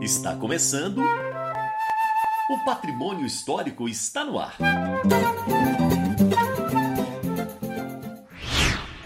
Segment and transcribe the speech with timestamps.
[0.00, 1.00] Está começando.
[2.50, 4.56] O patrimônio histórico está no ar.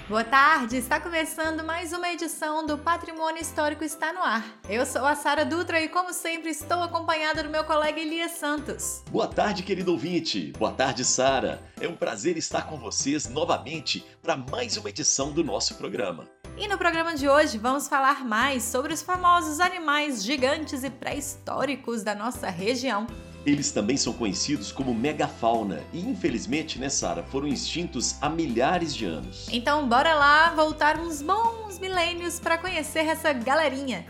[0.09, 4.43] Boa tarde, está começando mais uma edição do Patrimônio Histórico Está no Ar.
[4.69, 9.05] Eu sou a Sara Dutra e, como sempre, estou acompanhada do meu colega Elias Santos.
[9.11, 10.51] Boa tarde, querido ouvinte.
[10.59, 11.63] Boa tarde, Sara.
[11.79, 16.27] É um prazer estar com vocês novamente para mais uma edição do nosso programa.
[16.61, 22.03] E no programa de hoje vamos falar mais sobre os famosos animais gigantes e pré-históricos
[22.03, 23.07] da nossa região.
[23.47, 29.07] Eles também são conhecidos como megafauna e, infelizmente, né, Sara, foram extintos há milhares de
[29.07, 29.47] anos.
[29.53, 34.05] Então, bora lá voltar uns bons milênios para conhecer essa galerinha.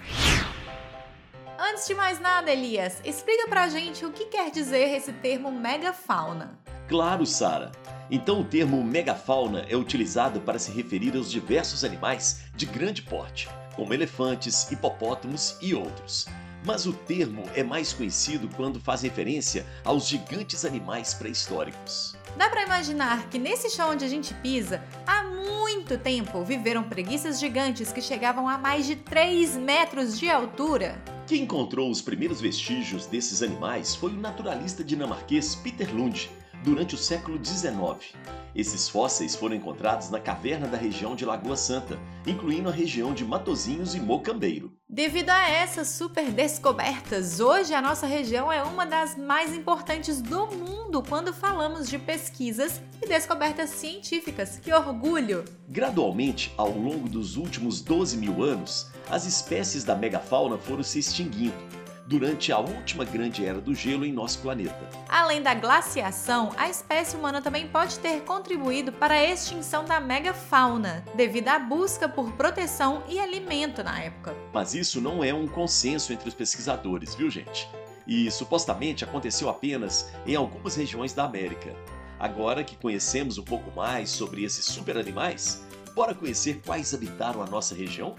[1.58, 6.58] Antes de mais nada, Elias, explica pra gente o que quer dizer esse termo megafauna.
[6.88, 7.70] Claro, Sara.
[8.10, 13.48] Então, o termo megafauna é utilizado para se referir aos diversos animais de grande porte,
[13.76, 16.26] como elefantes, hipopótamos e outros
[16.64, 22.16] mas o termo é mais conhecido quando faz referência aos gigantes animais pré-históricos.
[22.36, 27.40] Dá para imaginar que nesse chão onde a gente pisa, há muito tempo viveram preguiças
[27.40, 31.00] gigantes que chegavam a mais de 3 metros de altura?
[31.26, 36.30] Quem encontrou os primeiros vestígios desses animais foi o naturalista dinamarquês Peter Lund,
[36.64, 38.14] durante o século XIX.
[38.54, 43.24] Esses fósseis foram encontrados na caverna da região de Lagoa Santa, incluindo a região de
[43.24, 44.72] Matozinhos e Mocambeiro.
[44.88, 50.46] Devido a essas super descobertas, hoje a nossa região é uma das mais importantes do
[50.46, 54.58] mundo quando falamos de pesquisas e descobertas científicas.
[54.58, 55.44] Que orgulho!
[55.68, 61.77] Gradualmente, ao longo dos últimos 12 mil anos, as espécies da megafauna foram se extinguindo
[62.08, 64.88] durante a última grande era do gelo em nosso planeta.
[65.06, 71.04] Além da glaciação, a espécie humana também pode ter contribuído para a extinção da megafauna,
[71.14, 74.34] devido à busca por proteção e alimento na época.
[74.54, 77.68] Mas isso não é um consenso entre os pesquisadores, viu, gente?
[78.06, 81.76] E supostamente aconteceu apenas em algumas regiões da América.
[82.18, 85.62] Agora que conhecemos um pouco mais sobre esses super animais,
[85.94, 88.16] bora conhecer quais habitaram a nossa região?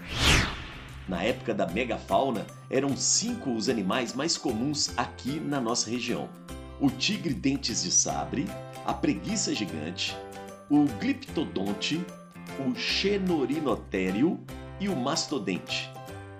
[1.10, 6.28] Na época da megafauna, eram cinco os animais mais comuns aqui na nossa região:
[6.80, 8.46] o tigre dentes de sabre,
[8.86, 10.16] a preguiça gigante,
[10.70, 12.00] o gliptodonte,
[12.64, 14.38] o xenorinotério
[14.78, 15.90] e o mastodente.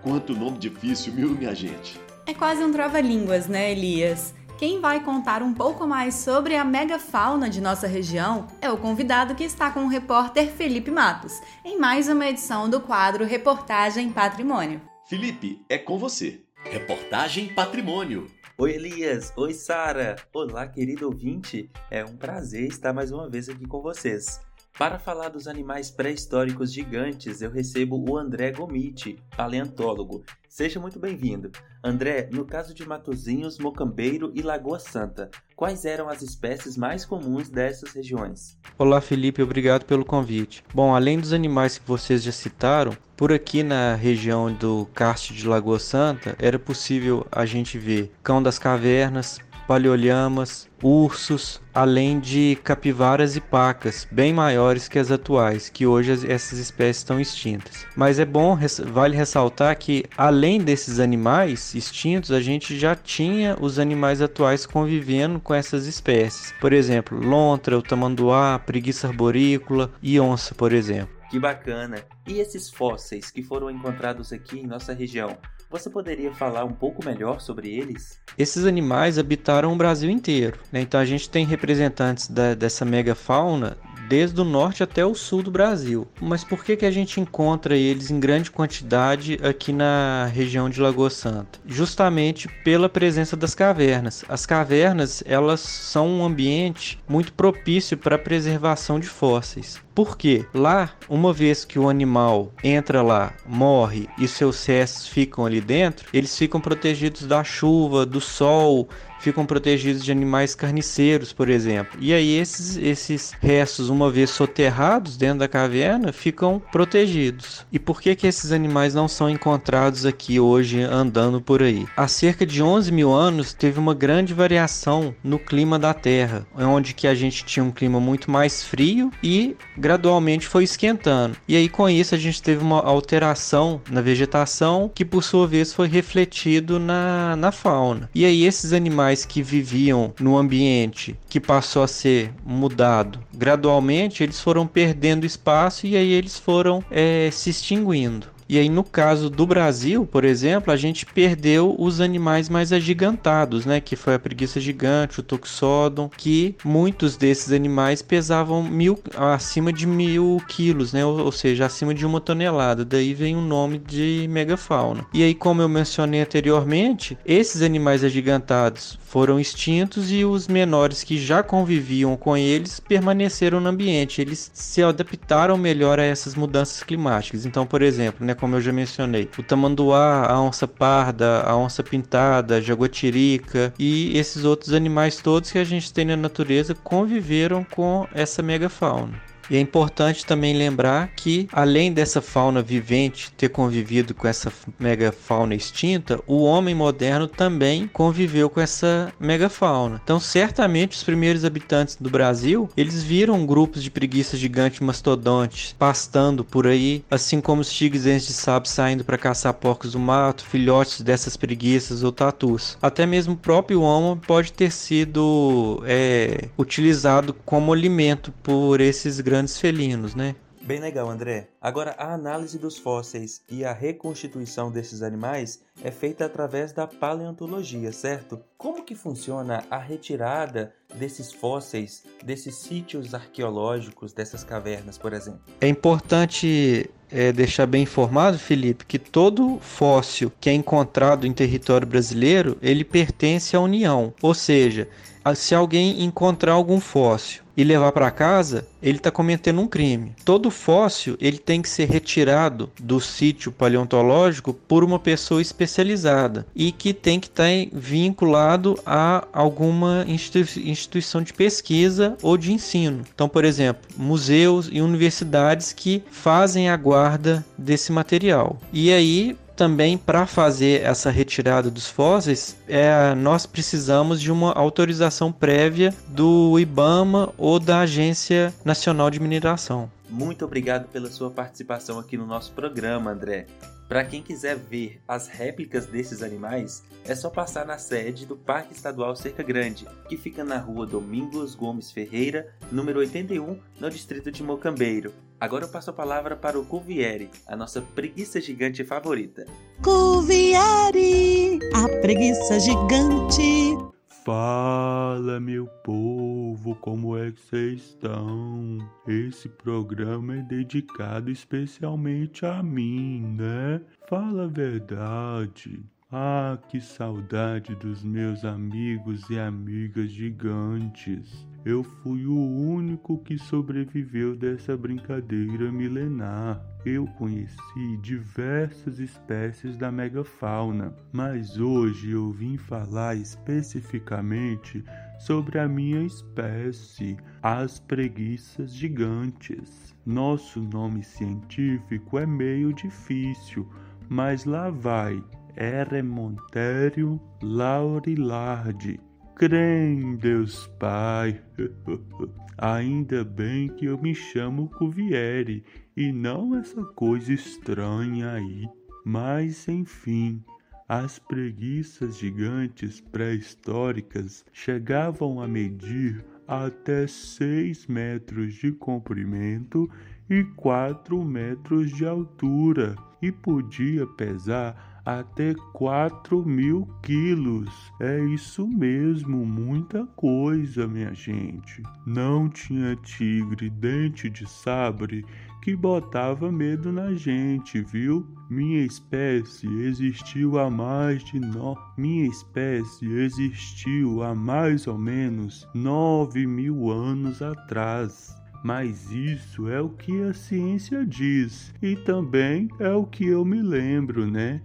[0.04, 2.00] Quanto nome difícil, viu, minha gente?
[2.24, 4.32] É quase um trava-línguas, né, Elias?
[4.60, 9.34] Quem vai contar um pouco mais sobre a megafauna de nossa região é o convidado
[9.34, 14.82] que está com o repórter Felipe Matos, em mais uma edição do quadro Reportagem Patrimônio.
[15.06, 16.42] Felipe, é com você.
[16.62, 18.30] Reportagem Patrimônio.
[18.58, 20.16] Oi Elias, oi Sara.
[20.30, 21.70] Olá, querido ouvinte.
[21.90, 24.42] É um prazer estar mais uma vez aqui com vocês.
[24.78, 30.24] Para falar dos animais pré-históricos gigantes, eu recebo o André Gomiti, paleontólogo.
[30.48, 31.50] Seja muito bem-vindo.
[31.84, 37.48] André, no caso de Matozinhos, Mocambeiro e Lagoa Santa, quais eram as espécies mais comuns
[37.48, 38.58] dessas regiões?
[38.78, 40.64] Olá, Felipe, obrigado pelo convite.
[40.74, 45.46] Bom, além dos animais que vocês já citaram, por aqui na região do Carte de
[45.46, 49.38] Lagoa Santa, era possível a gente ver cão das cavernas,
[49.70, 56.58] paleolhamas, ursos, além de capivaras e pacas, bem maiores que as atuais, que hoje essas
[56.58, 57.86] espécies estão extintas.
[57.94, 58.58] Mas é bom,
[58.88, 65.38] vale ressaltar que além desses animais extintos, a gente já tinha os animais atuais convivendo
[65.38, 66.52] com essas espécies.
[66.60, 71.14] Por exemplo, lontra, o tamanduá, preguiça arborícola e onça, por exemplo.
[71.30, 72.04] Que bacana!
[72.26, 75.38] E esses fósseis que foram encontrados aqui em nossa região,
[75.70, 78.20] você poderia falar um pouco melhor sobre eles?
[78.36, 80.80] Esses animais habitaram o Brasil inteiro, né?
[80.80, 83.78] então a gente tem representantes da, dessa megafauna
[84.10, 86.08] desde o norte até o sul do Brasil.
[86.20, 90.80] Mas por que, que a gente encontra eles em grande quantidade aqui na região de
[90.80, 91.60] Lagoa Santa?
[91.64, 94.24] Justamente pela presença das cavernas.
[94.28, 99.80] As cavernas elas são um ambiente muito propício para a preservação de fósseis.
[99.94, 105.60] Porque lá, uma vez que o animal entra lá, morre e seus restos ficam ali
[105.60, 108.88] dentro, eles ficam protegidos da chuva, do sol,
[109.20, 111.98] ficam protegidos de animais carniceiros, por exemplo.
[112.00, 117.64] E aí esses, esses restos, uma vez soterrados dentro da caverna, ficam protegidos.
[117.70, 121.86] E por que, que esses animais não são encontrados aqui hoje andando por aí?
[121.96, 126.94] Há cerca de 11 mil anos teve uma grande variação no clima da Terra, onde
[126.94, 131.36] que a gente tinha um clima muito mais frio e gradualmente foi esquentando.
[131.46, 135.72] E aí com isso a gente teve uma alteração na vegetação que por sua vez
[135.72, 138.08] foi refletido na, na fauna.
[138.14, 144.22] E aí esses animais animais que viviam no ambiente que passou a ser mudado gradualmente,
[144.22, 148.28] eles foram perdendo espaço e aí eles foram é, se extinguindo.
[148.50, 153.64] E aí no caso do Brasil, por exemplo, a gente perdeu os animais mais agigantados,
[153.64, 153.80] né?
[153.80, 159.86] Que foi a preguiça gigante, o toxodon, que muitos desses animais pesavam mil, acima de
[159.86, 161.06] mil quilos, né?
[161.06, 162.84] Ou, ou seja, acima de uma tonelada.
[162.84, 165.06] Daí vem o nome de megafauna.
[165.14, 171.18] E aí, como eu mencionei anteriormente, esses animais agigantados foram extintos e os menores que
[171.18, 174.20] já conviviam com eles permaneceram no ambiente.
[174.20, 177.46] Eles se adaptaram melhor a essas mudanças climáticas.
[177.46, 181.82] Então, por exemplo, né, como eu já mencionei, o tamanduá, a onça parda, a onça
[181.82, 187.62] pintada, a jaguatirica e esses outros animais todos que a gente tem na natureza conviveram
[187.62, 189.29] com essa megafauna.
[189.50, 195.54] E é importante também lembrar que, além dessa fauna vivente ter convivido com essa megafauna
[195.54, 200.00] extinta, o homem moderno também conviveu com essa megafauna.
[200.04, 206.44] Então, certamente, os primeiros habitantes do Brasil, eles viram grupos de preguiças gigantes mastodontes pastando
[206.44, 211.00] por aí, assim como os tigres de sapo saindo para caçar porcos do mato, filhotes
[211.00, 212.78] dessas preguiças ou tatus.
[212.80, 219.39] Até mesmo o próprio homo pode ter sido é, utilizado como alimento por esses grandes
[219.40, 220.34] grandes felinos, né?
[220.62, 221.48] Bem legal, André.
[221.58, 227.90] Agora, a análise dos fósseis e a reconstituição desses animais é feita através da paleontologia,
[227.90, 228.38] certo?
[228.58, 235.40] Como que funciona a retirada desses fósseis, desses sítios arqueológicos, dessas cavernas, por exemplo?
[235.62, 241.86] É importante é, deixar bem informado, Felipe, que todo fóssil que é encontrado em território
[241.86, 244.12] brasileiro, ele pertence à União.
[244.20, 244.86] Ou seja,
[245.34, 250.14] se alguém encontrar algum fóssil e levar para casa, ele está cometendo um crime.
[250.24, 256.72] Todo fóssil ele tem que ser retirado do sítio paleontológico por uma pessoa especializada e
[256.72, 263.04] que tem que estar tá vinculado a alguma instituição de pesquisa ou de ensino.
[263.14, 268.58] Então, por exemplo, museus e universidades que fazem a guarda desse material.
[268.72, 275.30] E aí também para fazer essa retirada dos fósseis, é, nós precisamos de uma autorização
[275.30, 279.92] prévia do IBAMA ou da Agência Nacional de Mineração.
[280.08, 283.48] Muito obrigado pela sua participação aqui no nosso programa, André.
[283.86, 288.72] Para quem quiser ver as réplicas desses animais, é só passar na sede do Parque
[288.72, 294.42] Estadual Cerca Grande, que fica na rua Domingos Gomes Ferreira, número 81, no distrito de
[294.42, 295.12] Mocambeiro.
[295.40, 299.46] Agora eu passo a palavra para o Cuvieri, a nossa preguiça gigante favorita.
[299.82, 303.74] Cuvieri, a preguiça gigante.
[304.22, 308.76] Fala, meu povo, como é que vocês estão?
[309.08, 313.80] Esse programa é dedicado especialmente a mim, né?
[314.10, 315.82] Fala a verdade.
[316.12, 321.46] Ah, que saudade dos meus amigos e amigas gigantes.
[321.64, 326.60] Eu fui o único que sobreviveu dessa brincadeira milenar.
[326.84, 334.82] Eu conheci diversas espécies da megafauna, mas hoje eu vim falar especificamente
[335.16, 339.94] sobre a minha espécie, as preguiças gigantes.
[340.04, 343.68] Nosso nome científico é meio difícil,
[344.08, 345.22] mas lá vai.
[345.56, 349.00] Eremontério laurilardi.
[349.36, 351.40] Crê Deus Pai.
[352.58, 355.64] Ainda bem que eu me chamo Cuvieri
[355.96, 358.68] e não essa coisa estranha aí.
[359.04, 360.44] Mas enfim,
[360.86, 369.88] as preguiças gigantes pré-históricas chegavam a medir até 6 metros de comprimento
[370.28, 377.70] e 4 metros de altura e podia pesar até 4 mil quilos.
[378.00, 381.82] É isso mesmo, muita coisa, minha gente.
[382.06, 385.24] Não tinha tigre dente de sabre
[385.60, 388.26] que botava medo na gente, viu?
[388.48, 391.76] Minha espécie existiu há mais de no...
[391.96, 398.34] minha espécie existiu há mais ou menos nove mil anos atrás.
[398.62, 403.62] Mas isso é o que a ciência diz e também é o que eu me
[403.62, 404.60] lembro, né?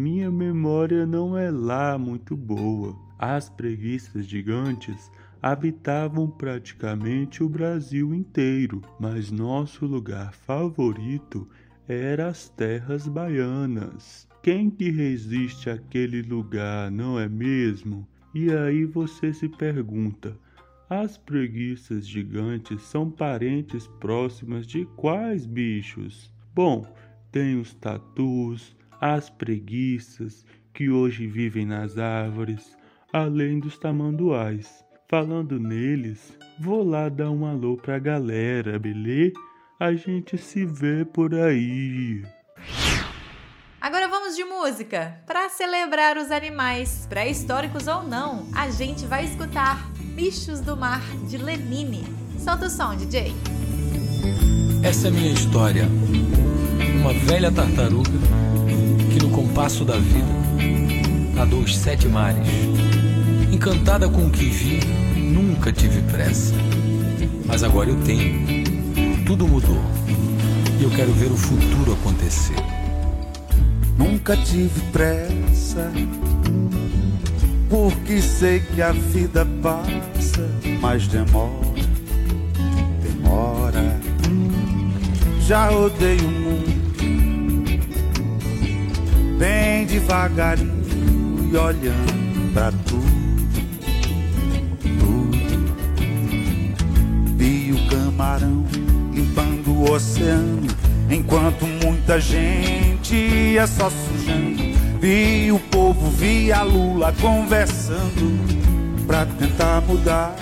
[0.00, 2.96] Minha memória não é lá muito boa.
[3.18, 11.46] As preguiças gigantes habitavam praticamente o Brasil inteiro, mas nosso lugar favorito
[11.86, 14.26] era as terras baianas.
[14.42, 18.08] Quem que resiste àquele lugar, não é mesmo?
[18.34, 20.34] E aí você se pergunta:
[20.88, 26.32] as preguiças gigantes são parentes próximas de quais bichos?
[26.54, 26.90] Bom,
[27.30, 32.76] tem os tatus, as preguiças que hoje vivem nas árvores,
[33.12, 34.84] além dos tamanduás.
[35.08, 39.34] Falando neles, vou lá dar um alô pra galera, beleza?
[39.80, 42.22] A gente se vê por aí.
[43.80, 45.18] Agora vamos de música.
[45.26, 51.38] Para celebrar os animais, pré-históricos ou não, a gente vai escutar Bichos do Mar de
[51.38, 52.04] Lenine.
[52.38, 53.32] Solta o som, DJ.
[54.84, 55.88] Essa é minha história.
[57.00, 58.10] Uma velha tartaruga
[59.10, 60.26] que no compasso da vida
[61.34, 62.46] nadou os sete mares.
[63.52, 64.80] Encantada com o que vi,
[65.16, 66.54] nunca tive pressa.
[67.44, 68.64] Mas agora eu tenho.
[69.26, 69.82] Tudo mudou.
[70.78, 72.56] E eu quero ver o futuro acontecer.
[73.98, 75.92] Nunca tive pressa,
[77.68, 80.48] porque sei que a vida passa,
[80.80, 81.50] mas demora,
[83.02, 84.00] demora.
[85.46, 86.69] Já rodei o mundo,
[90.10, 93.00] devagarinho e olhando pra tudo.
[97.36, 98.64] Vi o camarão
[99.12, 100.66] limpando o oceano,
[101.08, 104.60] enquanto muita gente ia só sujando.
[105.00, 110.34] Vi o povo, vi a Lula conversando pra tentar mudar.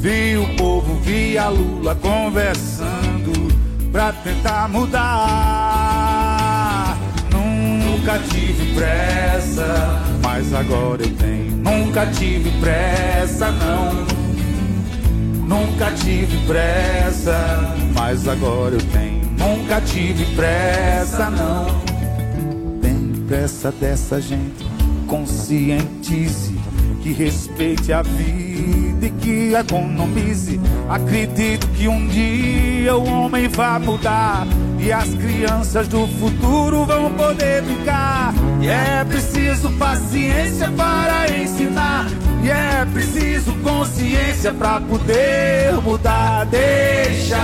[0.00, 3.32] Vi o povo, vi a Lula conversando
[3.92, 5.69] pra tentar mudar.
[8.10, 11.56] Nunca tive pressa, mas agora eu tenho.
[11.58, 14.04] Nunca tive pressa, não.
[15.46, 19.30] Nunca tive pressa, mas agora eu tenho.
[19.38, 21.66] Nunca tive pressa, não.
[22.80, 24.66] Tem pressa dessa gente,
[25.06, 26.58] conscientize,
[27.00, 30.60] que respeite a vida e que economize.
[30.88, 34.48] Acredito que um dia o homem vai mudar
[34.80, 38.32] e as crianças do futuro vão poder brincar.
[38.60, 42.06] E é preciso paciência para ensinar.
[42.42, 46.46] E é preciso consciência para poder mudar.
[46.46, 47.36] Deixa,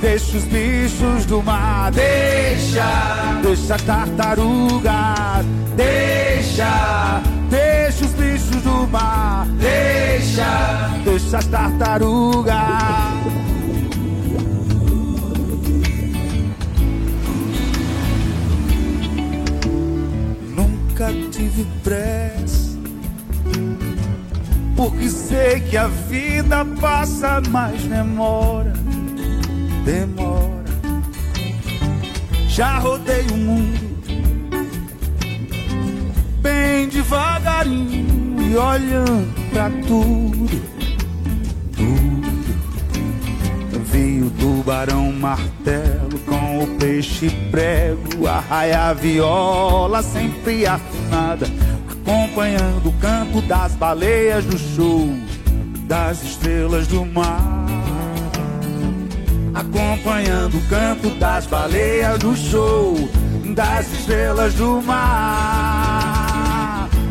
[0.00, 1.90] deixa os bichos do mar.
[1.92, 5.46] Deixa, deixa as tartarugas.
[5.74, 9.46] Deixa, deixa os bichos do mar.
[9.58, 13.45] Deixa, deixa as tartarugas.
[21.56, 22.78] Tive pressa,
[24.76, 28.74] porque sei que a vida passa, mas demora,
[29.84, 30.66] demora.
[32.48, 33.86] Já rodei o mundo
[36.42, 40.75] bem devagarinho e olhando pra tudo, tudo.
[45.26, 51.48] Martelo com o peixe prego, a raia viola sempre afinada,
[51.90, 55.08] acompanhando o canto das baleias do show,
[55.88, 57.66] das estrelas do mar.
[59.52, 62.94] Acompanhando o canto das baleias do show,
[63.52, 66.08] das estrelas do mar.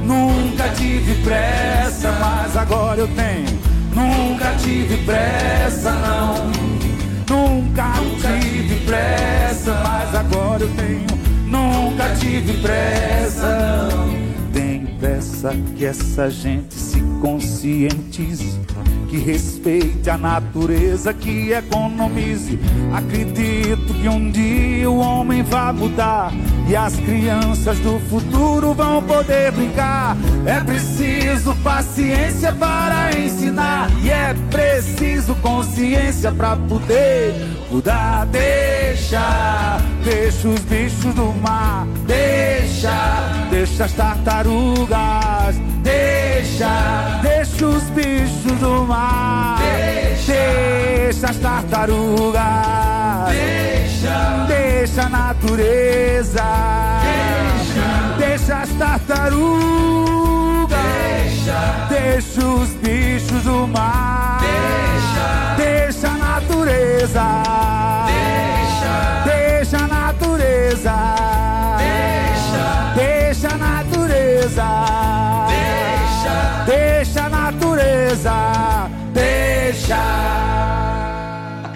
[0.05, 3.59] Nunca tive pressa, mas agora eu tenho.
[3.93, 5.44] Nunca tive pressa,
[12.45, 14.51] Tive pressa, não.
[14.53, 18.59] Tenho pressa que essa gente se conscientize.
[19.09, 22.59] Que respeite a natureza, que economize.
[22.93, 26.31] Acredito que um dia o homem vai mudar
[26.67, 30.15] e as crianças do futuro vão poder brincar.
[30.45, 37.33] É preciso paciência para ensinar e é preciso consciência para poder
[37.71, 38.25] mudar.
[38.27, 48.85] Deixa, deixa os bichos do mar, deixa, deixa as tartarugas, deixa, deixa os bichos do
[48.85, 52.43] mar, deixa, deixa as tartarugas,
[53.31, 56.43] deixa, deixa a natureza,
[57.01, 63.94] deixa, deixa as tartarugas, deixa, deixa os bichos do mar,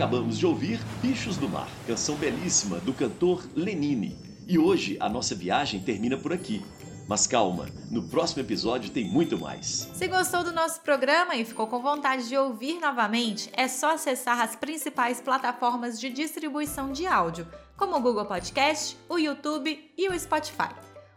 [0.10, 4.18] Acabamos de ouvir Bichos do Mar, canção belíssima do cantor Lenine.
[4.48, 6.66] E hoje a nossa viagem termina por aqui.
[7.08, 9.88] Mas calma, no próximo episódio tem muito mais.
[9.94, 14.42] Se gostou do nosso programa e ficou com vontade de ouvir novamente, é só acessar
[14.42, 17.48] as principais plataformas de distribuição de áudio,
[17.78, 20.74] como o Google Podcast, o YouTube e o Spotify.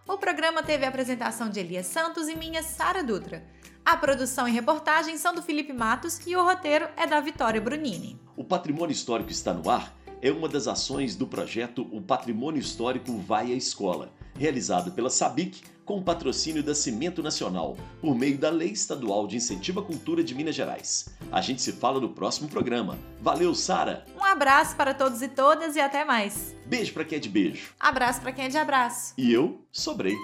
[0.06, 3.42] O programa teve a apresentação de Elias Santos e minha Sara Dutra.
[3.84, 8.18] A produção e reportagem são do Felipe Matos e o roteiro é da Vitória Brunini.
[8.36, 13.18] O Patrimônio Histórico está no ar é uma das ações do projeto O Patrimônio Histórico
[13.18, 18.48] Vai à Escola, realizado pela SABIC com o patrocínio da Cimento Nacional, por meio da
[18.48, 21.08] Lei Estadual de Incentivo à Cultura de Minas Gerais.
[21.32, 22.96] A gente se fala no próximo programa.
[23.20, 24.06] Valeu, Sara!
[24.16, 26.54] Um abraço para todos e todas e até mais.
[26.66, 27.72] Beijo para quem é de beijo.
[27.80, 29.14] Abraço para quem é de abraço.
[29.18, 30.16] E eu sobrei.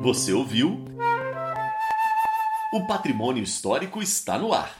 [0.00, 0.82] Você ouviu?
[2.74, 4.74] O patrimônio histórico está no ar.